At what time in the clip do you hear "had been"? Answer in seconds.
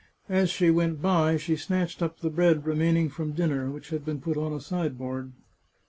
3.89-4.19